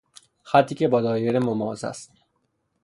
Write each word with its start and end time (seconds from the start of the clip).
خطی 0.43 0.75
که 0.75 0.87
با 0.87 1.01
دایره 1.01 1.39
مماس 1.39 1.83
است. 1.83 2.11